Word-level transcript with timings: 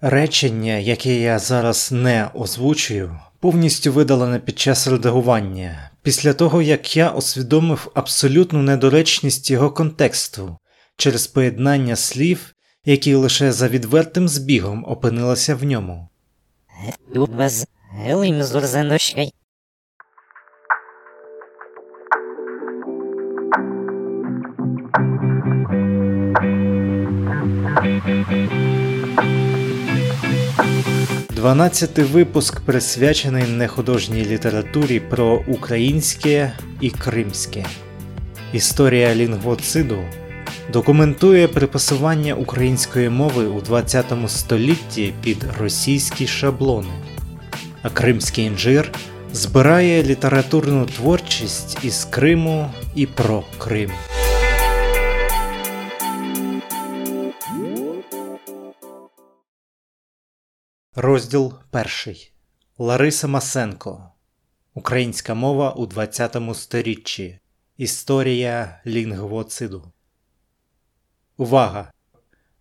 Речення, 0.00 0.72
яке 0.72 1.20
я 1.20 1.38
зараз 1.38 1.92
не 1.92 2.30
озвучую, 2.34 3.18
повністю 3.40 3.92
видалене 3.92 4.38
під 4.38 4.58
час 4.58 4.88
редагування, 4.88 5.90
після 6.02 6.32
того 6.32 6.62
як 6.62 6.96
я 6.96 7.10
усвідомив 7.10 7.90
абсолютну 7.94 8.62
недоречність 8.62 9.50
його 9.50 9.70
контексту 9.70 10.58
через 10.96 11.26
поєднання 11.26 11.96
слів, 11.96 12.54
які 12.84 13.14
лише 13.14 13.52
за 13.52 13.68
відвертим 13.68 14.28
збігом 14.28 14.84
опинилися 14.88 15.54
в 15.54 15.64
ньому. 15.64 16.08
Дванадцятий 31.38 32.04
випуск 32.04 32.60
присвячений 32.60 33.42
нехудожній 33.42 34.24
літературі 34.24 35.00
про 35.00 35.44
українське 35.46 36.52
і 36.80 36.90
кримське. 36.90 37.66
Історія 38.52 39.14
лінгвоциду 39.14 39.98
документує 40.72 41.48
припасування 41.48 42.34
української 42.34 43.08
мови 43.08 43.46
у 43.46 43.60
20 43.60 44.06
столітті 44.26 45.12
під 45.24 45.44
російські 45.60 46.26
шаблони, 46.26 46.92
а 47.82 47.90
кримський 47.90 48.44
інжир 48.44 48.90
збирає 49.32 50.02
літературну 50.02 50.86
творчість 50.86 51.78
із 51.84 52.04
Криму 52.04 52.70
і 52.94 53.06
про 53.06 53.44
Крим. 53.58 53.90
Розділ 61.00 61.54
перший 61.70 62.32
Лариса 62.78 63.28
Масенко 63.28 64.12
Українська 64.74 65.34
мова 65.34 65.70
у 65.72 65.86
20 65.86 66.36
сторіччі. 66.54 67.38
Історія 67.76 68.80
лінгвоциду. 68.86 69.92
Увага! 71.36 71.92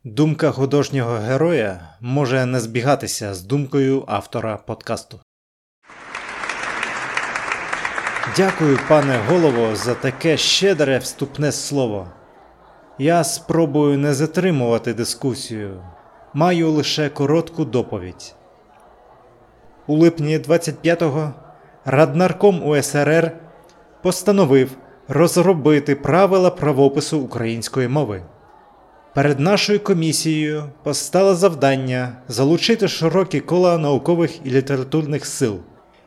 Думка 0.04 0.52
художнього 0.52 1.16
героя 1.16 1.96
може 2.02 2.46
не 2.46 2.60
збігатися 2.60 3.34
з 3.34 3.42
думкою 3.42 4.04
автора 4.08 4.58
подкасту. 4.58 5.20
Дякую, 8.36 8.80
пане 8.88 9.18
голово, 9.18 9.76
за 9.76 9.96
таке 9.96 10.38
щедре 10.38 10.98
вступне 10.98 11.52
слово. 11.52 12.12
Я 12.98 13.24
спробую 13.24 13.98
не 13.98 14.14
затримувати 14.14 14.94
дискусію. 14.94 15.84
Маю 16.38 16.72
лише 16.72 17.10
коротку 17.10 17.66
доповідь. 17.66 18.36
У 19.88 19.96
липні 19.96 20.40
25-го 20.40 21.34
Раднарком 21.86 22.68
УСРР 22.68 23.32
постановив 24.04 24.72
розробити 25.08 25.96
правила 25.96 26.50
правопису 26.50 27.20
української 27.20 27.88
мови. 27.88 28.24
Перед 29.16 29.40
нашою 29.40 29.80
комісією 29.80 30.64
постало 30.84 31.36
завдання 31.36 32.18
залучити 32.28 32.88
широкі 32.88 33.40
кола 33.40 33.78
наукових 33.78 34.46
і 34.46 34.50
літературних 34.50 35.26
сил. 35.26 35.58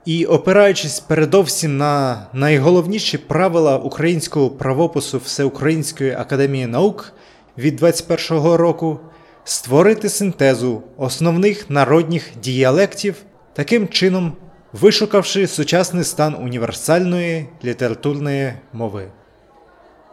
І, 0.05 0.27
опираючись 0.27 1.01
передовсім 1.01 1.77
на 1.77 2.27
найголовніші 2.33 3.19
правила 3.19 3.79
українського 3.79 4.51
правопису 4.51 5.19
Всеукраїнської 5.19 6.13
академії 6.13 6.67
наук 6.67 7.13
від 7.59 7.83
21-го 7.83 8.57
року, 8.57 9.01
створити 9.45 10.09
синтезу 10.09 10.83
основних 10.97 11.71
народних 11.71 12.31
діалектів, 12.43 13.17
таким 13.53 13.89
чином 13.89 14.33
вишукавши 14.73 15.47
сучасний 15.47 16.05
стан 16.05 16.35
універсальної 16.35 17.49
літературної 17.65 18.53
мови. 18.73 19.09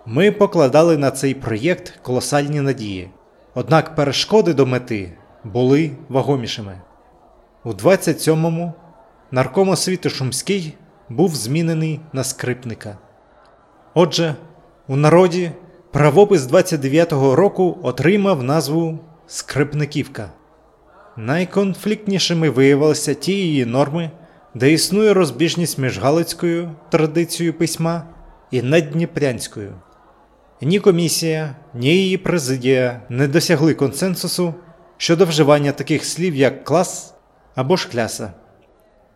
Ми 0.06 0.32
покладали 0.32 0.98
на 0.98 1.12
цей 1.12 1.34
проєкт 1.34 1.94
колосальні 2.02 2.62
надії, 2.62 3.10
однак 3.54 3.96
перешкоди 3.96 4.54
до 4.54 4.66
мети 4.66 5.12
були 5.44 5.92
вагомішими. 6.10 6.82
У 7.64 7.72
27-му 7.72 8.74
нарком 9.32 9.70
освіти 9.70 10.10
Шумський 10.10 10.74
був 11.10 11.36
змінений 11.36 12.00
на 12.14 12.24
скрипника. 12.24 12.98
Отже, 13.94 14.36
у 14.88 14.96
народі 14.96 15.52
правопис 15.92 16.42
29-го 16.42 17.36
року 17.36 17.78
отримав 17.84 18.44
назву 18.44 19.00
Скрипниківка. 19.30 20.32
Найконфліктнішими 21.18 22.50
виявилися 22.50 23.14
ті 23.14 23.32
її 23.32 23.66
норми, 23.66 24.12
де 24.54 24.72
існує 24.72 25.14
розбіжність 25.14 25.78
між 25.78 26.00
Галицькою 26.00 26.72
традицією 26.92 27.54
письма 27.54 28.04
і 28.52 28.62
наддніпрянською. 28.62 29.74
Ні 30.62 30.80
комісія, 30.80 31.56
ні 31.74 31.88
її 31.88 32.18
президія 32.18 33.02
не 33.10 33.28
досягли 33.28 33.74
консенсусу 33.74 34.54
щодо 34.98 35.26
вживання 35.26 35.72
таких 35.72 36.06
слів, 36.06 36.36
як 36.36 36.64
клас 36.64 37.14
або 37.56 37.76
ж 37.76 37.90
кляса. 37.90 38.34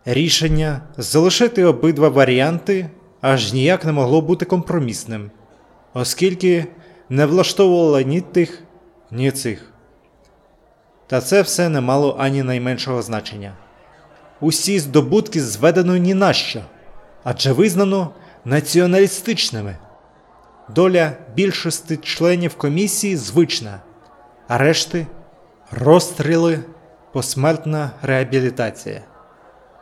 Рішення 0.04 0.80
залишити 0.96 1.64
обидва 1.64 2.08
варіанти 2.08 2.90
аж 3.20 3.52
ніяк 3.52 3.84
не 3.84 3.92
могло 3.92 4.20
бути 4.20 4.44
компромісним, 4.44 5.30
оскільки 5.94 6.66
не 7.08 7.26
влаштовувало 7.26 8.00
ні 8.00 8.20
тих, 8.20 8.62
ні 9.10 9.30
цих. 9.30 9.71
Та 11.12 11.20
це 11.20 11.42
все 11.42 11.68
не 11.68 11.80
мало 11.80 12.16
ані 12.18 12.42
найменшого 12.42 13.02
значення. 13.02 13.52
Усі 14.40 14.78
здобутки 14.78 15.40
зведено 15.40 15.96
ні 15.96 16.14
на 16.14 16.32
що, 16.32 16.60
адже 17.24 17.52
визнано 17.52 18.10
націоналістичними. 18.44 19.76
Доля 20.74 21.12
більшості 21.34 21.96
членів 21.96 22.54
комісії 22.54 23.16
звична, 23.16 23.80
а 24.48 24.58
решти 24.58 25.06
розстріли, 25.70 26.58
посмертна 27.12 27.90
реабілітація. 28.02 29.00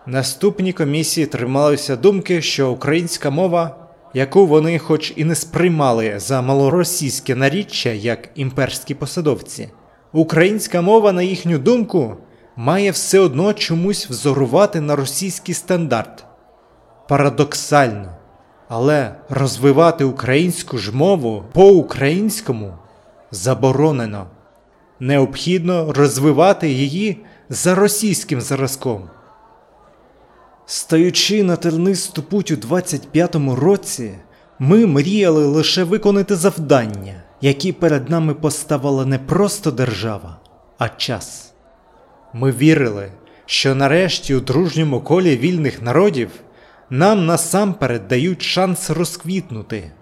Наступні 0.06 0.72
комісії 0.72 1.26
трималися 1.26 1.96
думки, 1.96 2.42
що 2.42 2.70
українська 2.70 3.30
мова, 3.30 3.76
яку 4.14 4.46
вони 4.46 4.78
хоч 4.78 5.12
і 5.16 5.24
не 5.24 5.34
сприймали 5.34 6.14
за 6.18 6.42
малоросійське 6.42 7.34
наріччя 7.34 7.90
як 7.90 8.28
імперські 8.34 8.94
посадовці, 8.94 9.68
українська 10.12 10.80
мова, 10.80 11.12
на 11.12 11.22
їхню 11.22 11.58
думку, 11.58 12.16
має 12.56 12.90
все 12.90 13.18
одно 13.18 13.52
чомусь 13.52 14.10
взорувати 14.10 14.80
на 14.80 14.96
російський 14.96 15.54
стандарт. 15.54 16.24
Парадоксально. 17.08 18.16
Але 18.68 19.14
розвивати 19.28 20.04
українську 20.04 20.78
ж 20.78 20.96
мову 20.96 21.44
по-українському 21.52 22.74
заборонено. 23.30 24.26
Необхідно 25.00 25.92
розвивати 25.92 26.68
її 26.68 27.24
за 27.48 27.74
російським 27.74 28.40
зразком. 28.40 29.10
Стаючи 30.66 31.42
на 31.42 31.56
тернисту 31.56 32.22
путь 32.22 32.50
у 32.50 32.54
25-му 32.54 33.56
році, 33.56 34.12
ми 34.58 34.86
мріяли 34.86 35.46
лише 35.46 35.84
виконати 35.84 36.36
завдання, 36.36 37.22
які 37.40 37.72
перед 37.72 38.10
нами 38.10 38.34
поставила 38.34 39.04
не 39.06 39.18
просто 39.18 39.70
держава, 39.70 40.36
а 40.78 40.88
час. 40.88 41.52
Ми 42.32 42.52
вірили, 42.52 43.12
що 43.46 43.74
нарешті 43.74 44.34
у 44.34 44.40
дружньому 44.40 45.00
колі 45.00 45.36
вільних 45.36 45.82
народів 45.82 46.30
нам 46.90 47.26
насамперед 47.26 48.08
дають 48.08 48.42
шанс 48.42 48.90
розквітнути. 48.90 49.92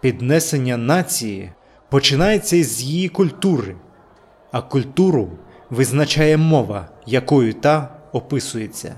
Піднесення 0.00 0.76
нації 0.76 1.52
починається 1.90 2.56
із 2.56 2.82
її 2.82 3.08
культури, 3.08 3.76
а 4.52 4.62
культуру 4.62 5.30
визначає 5.70 6.36
мова, 6.36 6.88
якою 7.06 7.54
та 7.54 7.96
описується. 8.12 8.94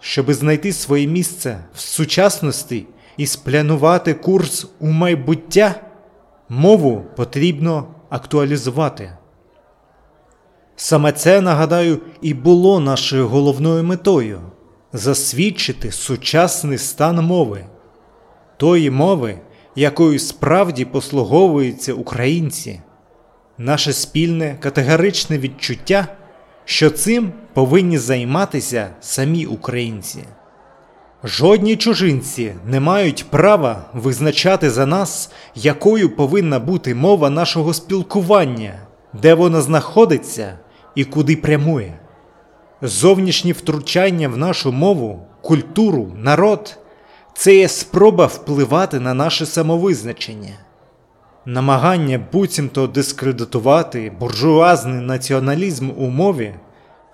Щоби 0.00 0.34
знайти 0.34 0.72
своє 0.72 1.06
місце 1.06 1.58
в 1.74 1.80
сучасності 1.80 2.86
і 3.16 3.26
спланувати 3.26 4.14
курс 4.14 4.66
у 4.80 4.86
майбуття, 4.86 5.74
мову 6.48 7.02
потрібно 7.16 7.86
актуалізувати. 8.10 9.16
Саме 10.76 11.12
це, 11.12 11.40
нагадаю, 11.40 11.98
і 12.22 12.34
було 12.34 12.80
нашою 12.80 13.28
головною 13.28 13.84
метою 13.84 14.40
засвідчити 14.92 15.92
сучасний 15.92 16.78
стан 16.78 17.24
мови, 17.24 17.64
тої 18.56 18.90
мови, 18.90 19.38
якою 19.76 20.18
справді 20.18 20.84
послуговуються 20.84 21.94
українці, 21.94 22.80
наше 23.58 23.92
спільне 23.92 24.56
категоричне 24.60 25.38
відчуття, 25.38 26.06
що 26.64 26.90
цим 26.90 27.32
повинні 27.54 27.98
займатися 27.98 28.90
самі 29.00 29.46
українці. 29.46 30.24
Жодні 31.26 31.76
чужинці 31.76 32.54
не 32.66 32.80
мають 32.80 33.24
права 33.30 33.84
визначати 33.94 34.70
за 34.70 34.86
нас, 34.86 35.30
якою 35.54 36.16
повинна 36.16 36.58
бути 36.58 36.94
мова 36.94 37.30
нашого 37.30 37.74
спілкування, 37.74 38.74
де 39.12 39.34
вона 39.34 39.60
знаходиться 39.60 40.58
і 40.94 41.04
куди 41.04 41.36
прямує. 41.36 41.98
Зовнішні 42.82 43.52
втручання 43.52 44.28
в 44.28 44.36
нашу 44.36 44.72
мову, 44.72 45.26
культуру, 45.42 46.12
народ 46.16 46.78
це 47.34 47.54
є 47.56 47.68
спроба 47.68 48.26
впливати 48.26 49.00
на 49.00 49.14
наше 49.14 49.46
самовизначення. 49.46 50.54
Намагання 51.44 52.20
буцімто 52.32 52.86
дискредитувати 52.86 54.12
буржуазний 54.20 55.00
націоналізм 55.00 55.90
у 55.96 56.08
мові 56.10 56.54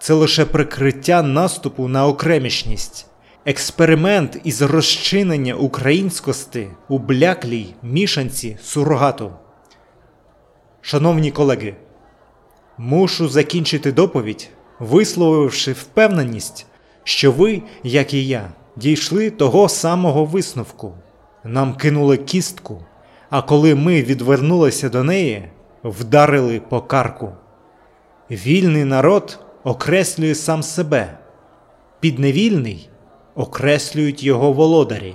це 0.00 0.14
лише 0.14 0.44
прикриття 0.44 1.22
наступу 1.22 1.88
на 1.88 2.06
окремішність, 2.06 3.06
експеримент 3.44 4.40
із 4.44 4.62
розчинення 4.62 5.54
українськості 5.54 6.68
у 6.88 6.98
бляклій 6.98 7.74
мішанці 7.82 8.58
сурогату. 8.62 9.32
Шановні 10.80 11.30
колеги, 11.30 11.74
мушу 12.78 13.28
закінчити 13.28 13.92
доповідь, 13.92 14.48
висловивши 14.78 15.72
впевненість, 15.72 16.66
що 17.04 17.32
ви, 17.32 17.62
як 17.82 18.14
і 18.14 18.26
я, 18.26 18.52
дійшли 18.76 19.30
того 19.30 19.68
самого 19.68 20.24
висновку. 20.24 20.94
Нам 21.44 21.74
кинули 21.74 22.16
кістку, 22.16 22.84
а 23.30 23.42
коли 23.42 23.74
ми 23.74 24.02
відвернулися 24.02 24.88
до 24.88 25.04
неї, 25.04 25.48
вдарили 25.84 26.60
по 26.68 26.80
карку. 26.80 27.32
Вільний 28.30 28.84
народ 28.84 29.38
окреслює 29.64 30.34
сам 30.34 30.62
себе, 30.62 31.18
підневільний 32.00 32.89
окреслюють 33.40 34.22
його 34.22 34.52
володарі. 34.52 35.14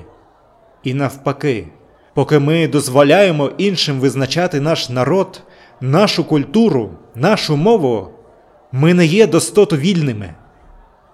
І 0.84 0.94
навпаки, 0.94 1.68
поки 2.14 2.40
ми 2.40 2.68
дозволяємо 2.68 3.52
іншим 3.58 4.00
визначати 4.00 4.60
наш 4.62 4.90
народ, 4.90 5.42
нашу 5.82 6.24
культуру, 6.24 6.90
нашу 7.16 7.58
мову, 7.58 8.10
ми 8.72 8.94
не 8.94 9.06
є 9.06 9.28
достоту 9.28 9.78
вільними. 9.78 10.34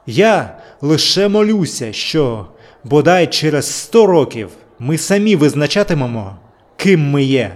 Я 0.06 0.58
лише 0.82 1.28
молюся, 1.28 1.94
що 1.94 2.46
бодай 2.84 3.28
через 3.28 3.74
сто 3.74 4.06
років 4.06 4.50
ми 4.80 4.98
самі 4.98 5.36
визначатимемо, 5.36 6.36
ким 6.78 7.12
ми 7.12 7.24
є. 7.24 7.52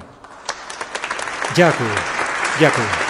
Дякую. 1.55 1.89
Дякую. 2.59 3.04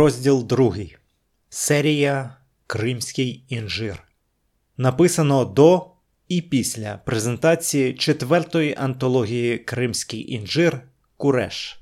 Розділ 0.00 0.46
2. 0.46 0.74
Серія 1.48 2.36
Кримський 2.66 3.44
інжир. 3.48 4.02
Написано 4.76 5.44
до 5.44 5.86
і 6.28 6.42
після 6.42 7.00
презентації 7.04 7.94
четвертої 7.94 8.74
антології 8.78 9.58
Кримський 9.58 10.32
інжир 10.32 10.80
Куреш. 11.16 11.80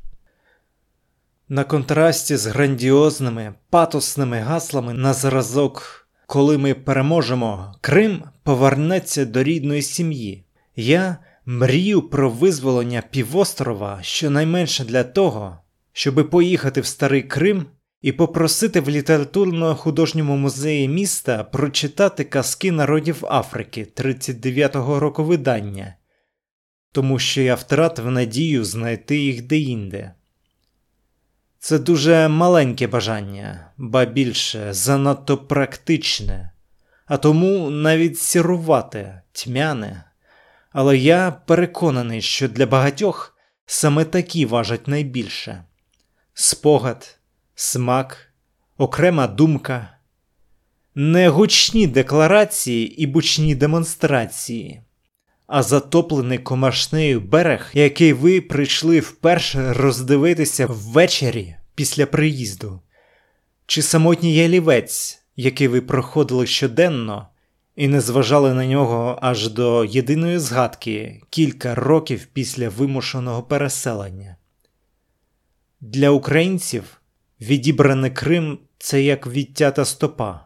На 1.49 1.65
контрасті 1.65 2.37
з 2.37 2.47
грандіозними 2.47 3.55
патосними 3.71 4.39
гаслами 4.39 4.95
на 4.95 5.15
зразок, 5.15 6.09
коли 6.27 6.59
ми 6.59 6.75
переможемо, 6.75 7.75
Крим 7.81 8.23
повернеться 8.43 9.25
до 9.25 9.43
рідної 9.43 9.83
сім'ї. 9.83 10.45
Я 10.77 11.17
мрію 11.47 12.03
про 12.03 12.31
визволення 12.31 13.03
півострова 13.11 13.99
щонайменше 14.03 14.85
для 14.85 15.05
того, 15.05 15.59
щоби 15.93 16.25
поїхати 16.25 16.81
в 16.81 16.87
Старий 16.87 17.23
Крим 17.23 17.67
і 18.01 18.13
попросити 18.13 18.81
в 18.81 18.89
літературно-художньому 18.89 20.37
музеї 20.37 20.89
міста 20.89 21.45
прочитати 21.45 22.25
казки 22.25 22.73
народів 22.73 23.25
Африки 23.29 23.89
39-го 23.97 25.01
року 25.01 25.25
видання, 25.25 25.95
тому 26.93 27.19
що 27.19 27.41
я 27.41 27.55
втратив 27.55 28.11
надію 28.11 28.65
знайти 28.65 29.19
їх 29.19 29.43
деінде. 29.43 30.15
Це 31.59 31.79
дуже 31.79 32.29
маленьке 32.29 32.87
бажання, 32.87 33.73
ба 33.77 34.05
більше 34.05 34.73
занадто 34.73 35.39
практичне, 35.39 36.53
а 37.07 37.17
тому 37.17 37.71
навіть 37.71 38.19
сірувате, 38.19 39.23
тьмяне. 39.33 40.05
Але 40.73 40.97
я 40.97 41.31
переконаний, 41.31 42.23
що 42.23 42.49
для 42.49 42.67
багатьох 42.67 43.37
саме 43.67 44.05
такі 44.05 44.47
важать 44.47 44.89
найбільше 44.89 45.65
спогад, 46.35 47.19
смак, 47.61 48.33
окрема 48.77 49.27
думка, 49.27 49.97
не 50.95 51.29
гучні 51.29 51.87
декларації 51.87 53.03
і 53.03 53.07
бучні 53.07 53.55
демонстрації, 53.55 54.83
а 55.47 55.63
затоплений 55.63 56.39
комашнею 56.39 57.21
берег, 57.21 57.71
який 57.75 58.13
ви 58.13 58.41
прийшли 58.41 59.01
вперше 59.01 59.73
роздивитися 59.73 60.67
ввечері 60.67 61.57
після 61.75 62.07
приїзду, 62.07 62.81
чи 63.67 63.83
самотній 63.83 64.35
ялівець, 64.35 65.23
який 65.37 65.69
ви 65.69 65.81
проходили 65.81 66.47
щоденно. 66.47 67.29
І 67.77 67.89
не 67.89 68.01
зважали 68.01 68.55
на 68.55 68.67
нього 68.67 69.19
аж 69.23 69.49
до 69.49 69.85
єдиної 69.85 70.39
згадки 70.39 71.23
кілька 71.31 71.75
років 71.75 72.27
після 72.33 72.69
вимушеного 72.69 73.43
переселення. 73.43 74.37
Для 75.81 76.11
українців 76.11 76.98
Відібраний 77.41 78.11
Крим 78.11 78.59
це 78.79 79.03
як 79.03 79.27
відтята 79.27 79.85
стопа. 79.85 80.45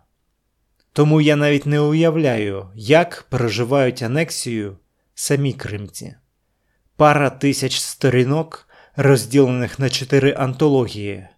Тому 0.93 1.21
я 1.21 1.37
навіть 1.37 1.67
не 1.67 1.81
уявляю, 1.81 2.69
як 2.75 3.27
переживають 3.31 4.03
анексію 4.03 4.77
самі 5.15 5.53
кримці. 5.53 6.15
Пара 6.97 7.31
тисяч 7.31 7.79
сторінок, 7.79 8.69
розділених 8.97 9.79
на 9.79 9.91
чотири 9.91 10.33
антології, 10.33 11.29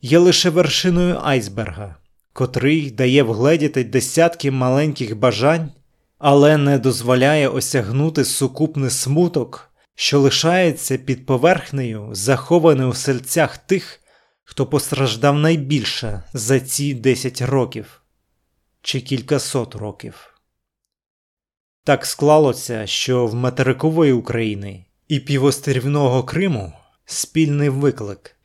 є 0.00 0.18
лише 0.18 0.50
вершиною 0.50 1.20
айсберга, 1.22 1.96
котрий 2.32 2.90
дає 2.90 3.22
вгледіти 3.22 3.84
десятки 3.84 4.50
маленьких 4.50 5.18
бажань, 5.18 5.72
але 6.18 6.56
не 6.56 6.78
дозволяє 6.78 7.48
осягнути 7.48 8.24
сукупний 8.24 8.90
смуток, 8.90 9.70
що 9.94 10.20
лишається 10.20 10.98
під 10.98 11.26
поверхнею, 11.26 12.08
захований 12.12 12.86
у 12.86 12.92
серцях 12.92 13.58
тих 13.58 14.00
хто 14.44 14.66
постраждав 14.66 15.38
найбільше 15.38 16.22
за 16.32 16.60
ці 16.60 16.94
10 16.94 17.42
років 17.42 18.02
чи 18.82 19.00
кількасот 19.00 19.74
років. 19.74 20.40
Так 21.84 22.06
склалося, 22.06 22.86
що 22.86 23.26
в 23.26 23.34
материкової 23.34 24.12
України 24.12 24.84
і 25.08 25.20
півострівного 25.20 26.24
Криму 26.24 26.72
спільний 27.04 27.68
виклик, 27.68 28.36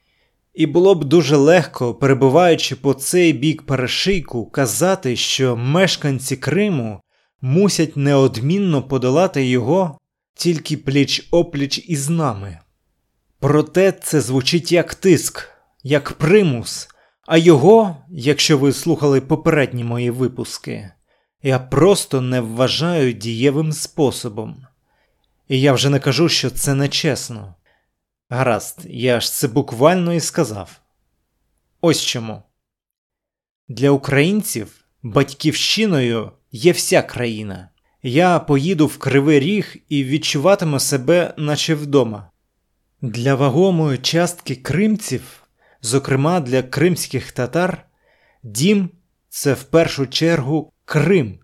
і 0.53 0.65
було 0.65 0.95
б 0.95 1.03
дуже 1.03 1.35
легко, 1.35 1.95
перебуваючи 1.95 2.75
по 2.75 2.93
цей 2.93 3.33
бік 3.33 3.61
перешийку, 3.61 4.45
казати, 4.45 5.15
що 5.15 5.55
мешканці 5.55 6.37
Криму 6.37 7.01
мусять 7.41 7.97
неодмінно 7.97 8.83
подолати 8.83 9.45
його 9.45 9.97
тільки 10.33 10.77
пліч 10.77 11.27
опліч 11.31 11.77
із 11.87 12.09
нами. 12.09 12.59
Проте 13.39 13.91
це 13.91 14.21
звучить 14.21 14.71
як 14.71 14.95
тиск 14.95 15.58
як 15.83 16.11
примус, 16.11 16.89
а 17.27 17.37
його, 17.37 17.97
якщо 18.09 18.57
ви 18.57 18.73
слухали 18.73 19.21
попередні 19.21 19.83
мої 19.83 20.11
випуски, 20.11 20.91
я 21.43 21.59
просто 21.59 22.21
не 22.21 22.41
вважаю 22.41 23.13
дієвим 23.13 23.73
способом. 23.73 24.65
І 25.47 25.61
я 25.61 25.73
вже 25.73 25.89
не 25.89 25.99
кажу, 25.99 26.29
що 26.29 26.49
це 26.49 26.73
нечесно. 26.73 27.55
Гаразд, 28.29 28.79
я 28.89 29.19
ж 29.19 29.31
це 29.31 29.47
буквально 29.47 30.13
і 30.13 30.19
сказав. 30.19 30.79
Ось 31.81 32.01
чому. 32.01 32.43
Для 33.67 33.89
українців 33.89 34.85
батьківщиною 35.03 36.31
є 36.51 36.71
вся 36.71 37.01
країна. 37.01 37.69
Я 38.03 38.39
поїду 38.39 38.87
в 38.87 38.97
Кривий 38.97 39.39
Ріг 39.39 39.75
і 39.89 40.03
відчуватиму 40.03 40.79
себе, 40.79 41.33
наче 41.37 41.75
вдома. 41.75 42.31
Для 43.01 43.35
вагомої 43.35 43.97
частки 43.97 44.55
кримців 44.55 45.43
Зокрема, 45.81 46.39
для 46.39 46.63
кримських 46.63 47.31
татар 47.31 47.85
дім 48.43 48.89
це 49.29 49.53
в 49.53 49.63
першу 49.63 50.07
чергу 50.07 50.71
Крим. 50.85 51.39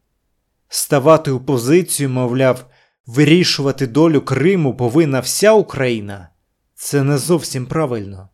Ставати 0.70 1.32
у 1.32 1.40
позицію, 1.40 2.10
мовляв, 2.10 2.66
вирішувати 3.06 3.88
долю 3.88 4.22
Криму 4.22 4.78
повинна 4.78 5.20
вся 5.20 5.52
Україна 5.52 6.30
це 6.76 7.04
не 7.04 7.18
зовсім 7.18 7.66
правильно. 7.66 8.30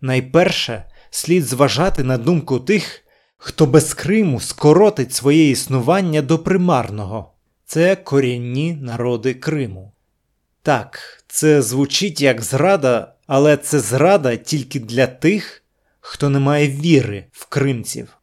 Найперше 0.00 0.84
слід 1.10 1.44
зважати 1.44 2.04
на 2.04 2.18
думку 2.18 2.60
тих, 2.60 3.00
хто 3.36 3.66
без 3.66 3.94
Криму 3.94 4.40
скоротить 4.40 5.14
своє 5.14 5.50
існування 5.50 6.22
до 6.22 6.38
примарного 6.38 7.34
це 7.66 7.96
корінні 7.96 8.72
народи 8.74 9.34
Криму. 9.34 9.92
Так, 10.62 10.98
це 11.28 11.62
звучить 11.62 12.20
як 12.20 12.42
зрада 12.42 13.13
але 13.26 13.56
це 13.56 13.80
зрада 13.80 14.36
тільки 14.36 14.80
для 14.80 15.06
тих, 15.06 15.62
хто 16.00 16.30
не 16.30 16.38
має 16.38 16.68
віри 16.68 17.26
в 17.32 17.46
кримців. 17.46 18.16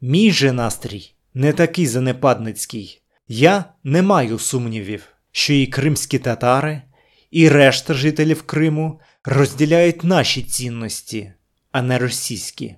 Мій 0.00 0.32
же 0.32 0.52
настрій 0.52 1.14
не 1.34 1.52
такий 1.52 1.86
занепадницький. 1.86 3.02
Я 3.28 3.64
не 3.84 4.02
маю 4.02 4.38
сумнівів, 4.38 5.02
що 5.32 5.52
і 5.52 5.66
кримські 5.66 6.18
татари, 6.18 6.82
і 7.30 7.48
решта 7.48 7.94
жителів 7.94 8.42
Криму 8.42 9.00
розділяють 9.24 10.04
наші 10.04 10.42
цінності, 10.42 11.32
а 11.72 11.82
не 11.82 11.98
російські. 11.98 12.76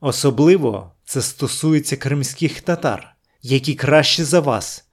Особливо 0.00 0.92
це 1.04 1.22
стосується 1.22 1.96
кримських 1.96 2.60
татар, 2.60 3.16
які 3.42 3.74
краще 3.74 4.24
за 4.24 4.40
вас. 4.40 4.84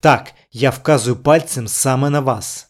Так, 0.00 0.32
я 0.52 0.70
вказую 0.70 1.16
пальцем 1.16 1.68
саме 1.68 2.10
на 2.10 2.20
вас. 2.20 2.69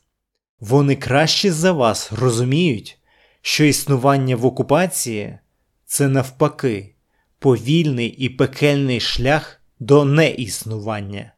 Вони 0.61 0.97
краще 0.97 1.53
за 1.53 1.73
вас 1.73 2.13
розуміють, 2.13 2.99
що 3.43 3.65
існування 3.65 4.37
в 4.37 4.47
окупації 4.47 5.39
це 5.85 6.09
навпаки 6.09 6.95
повільний 7.39 8.09
і 8.09 8.29
пекельний 8.29 9.01
шлях 9.01 9.61
до 9.79 10.05
неіснування. 10.05 11.33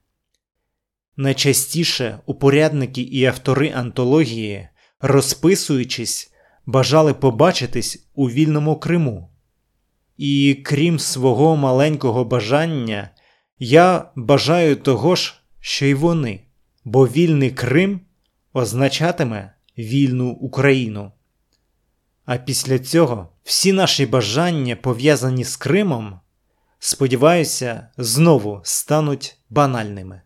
Найчастіше 1.17 2.19
упорядники 2.27 3.03
і 3.03 3.25
автори 3.25 3.73
антології, 3.75 4.69
розписуючись, 5.01 6.33
бажали 6.67 7.15
побачитись 7.15 8.09
у 8.15 8.31
вільному 8.31 8.77
Криму. 8.77 9.29
І 10.17 10.61
крім 10.65 10.99
свого 10.99 11.57
маленького 11.57 12.25
бажання, 12.25 13.11
я 13.59 14.11
бажаю 14.17 14.77
того 14.77 15.17
ж, 15.17 15.35
що 15.61 15.87
й 15.87 15.95
вони, 15.95 16.41
бо 16.85 17.07
вільний 17.07 17.51
Крим 17.51 18.01
означатиме 18.53 19.55
вільну 19.79 20.31
Україну. 20.31 21.13
А 22.25 22.37
після 22.37 22.79
цього 22.79 23.29
всі 23.45 23.73
наші 23.73 24.07
бажання, 24.07 24.77
пов'язані 24.77 25.45
з 25.45 25.57
Кримом, 25.57 26.21
сподіваюся, 26.79 27.89
знову 27.97 28.61
стануть 28.65 29.37
банальними. 29.51 30.23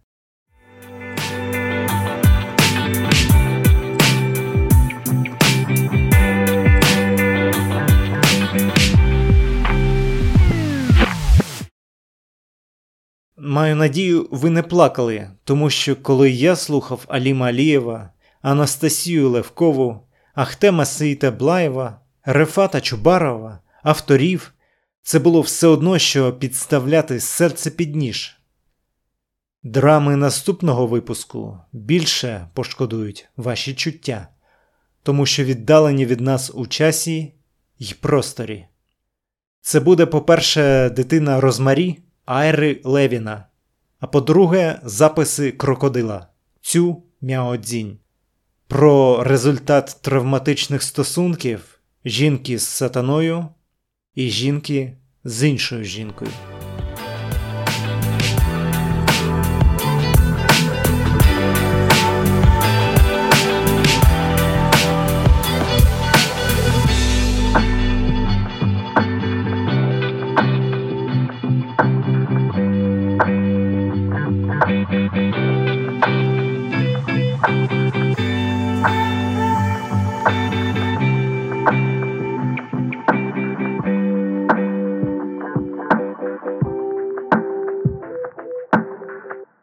Маю 13.38 13.76
надію, 13.76 14.28
ви 14.30 14.50
не 14.50 14.62
плакали, 14.62 15.30
тому 15.44 15.70
що 15.70 15.96
коли 15.96 16.30
я 16.30 16.56
слухав 16.56 17.04
Аліма 17.08 17.46
Алієва, 17.46 18.10
Анастасію 18.42 19.30
Левкову, 19.30 20.00
Ахтема 20.34 20.84
Сеїта 20.84 21.30
Блаєва, 21.30 22.00
Рефата 22.24 22.80
Чубарова, 22.80 23.60
авторів, 23.82 24.52
це 25.02 25.18
було 25.18 25.40
все 25.40 25.66
одно, 25.66 25.98
що 25.98 26.32
підставляти 26.32 27.20
серце 27.20 27.70
під 27.70 27.96
ніж. 27.96 28.40
Драми 29.62 30.16
наступного 30.16 30.86
випуску 30.86 31.58
більше 31.72 32.48
пошкодують 32.54 33.28
ваші 33.36 33.74
чуття, 33.74 34.28
тому 35.02 35.26
що 35.26 35.44
віддалені 35.44 36.06
від 36.06 36.20
нас 36.20 36.50
у 36.54 36.66
часі 36.66 37.32
й 37.78 37.94
просторі. 38.00 38.66
Це 39.60 39.80
буде, 39.80 40.06
по-перше, 40.06 40.90
дитина 40.90 41.40
Розмарі 41.40 41.98
Айри 42.24 42.80
Левіна, 42.84 43.46
а 44.00 44.06
по-друге, 44.06 44.80
записи 44.84 45.52
крокодила 45.52 46.26
Цю 46.60 47.02
Мяодзінь 47.20 47.98
про 48.68 49.24
результат 49.24 49.98
травматичних 50.02 50.82
стосунків 50.82 51.80
жінки 52.04 52.58
з 52.58 52.66
сатаною 52.66 53.48
і 54.14 54.28
жінки 54.28 54.92
з 55.24 55.48
іншою 55.48 55.84
жінкою. 55.84 56.30